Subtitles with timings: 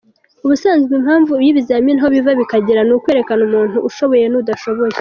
[0.45, 4.89] Ubusanzwe impamvu y’ibizamini aho biva bikagera ni ukwerekana umuntu ushoboye n’udashoboye.